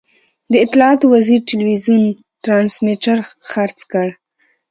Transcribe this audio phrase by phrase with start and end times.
[0.51, 2.03] د اطلاعاتو وزیر ټلوېزیون
[2.43, 3.17] ټرانسمیټر
[3.51, 4.07] خرڅ کړ.